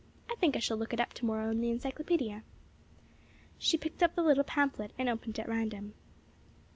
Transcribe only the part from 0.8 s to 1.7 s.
it up to morrow in the